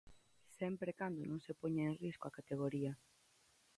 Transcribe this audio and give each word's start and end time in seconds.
Sempre 0.57 0.89
e 0.93 0.97
cando 0.99 1.21
non 1.29 1.39
se 1.45 1.57
poña 1.61 1.83
en 1.87 1.95
risco 2.03 2.25
a 2.27 2.35
categoría. 2.37 2.93